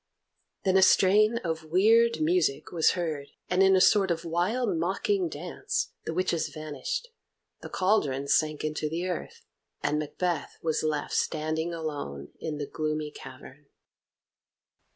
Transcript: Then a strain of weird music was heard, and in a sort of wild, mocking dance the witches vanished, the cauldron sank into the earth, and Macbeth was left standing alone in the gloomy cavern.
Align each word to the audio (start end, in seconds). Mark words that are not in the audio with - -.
Then 0.63 0.77
a 0.77 0.81
strain 0.81 1.37
of 1.43 1.65
weird 1.65 2.21
music 2.21 2.71
was 2.71 2.93
heard, 2.97 3.27
and 3.51 3.61
in 3.61 3.75
a 3.75 3.79
sort 3.79 4.09
of 4.09 4.25
wild, 4.25 4.75
mocking 4.75 5.29
dance 5.29 5.91
the 6.05 6.13
witches 6.15 6.49
vanished, 6.49 7.09
the 7.61 7.69
cauldron 7.69 8.27
sank 8.27 8.63
into 8.63 8.89
the 8.89 9.07
earth, 9.07 9.45
and 9.83 9.99
Macbeth 9.99 10.57
was 10.63 10.81
left 10.81 11.13
standing 11.13 11.71
alone 11.71 12.29
in 12.39 12.57
the 12.57 12.65
gloomy 12.65 13.11
cavern. 13.11 13.67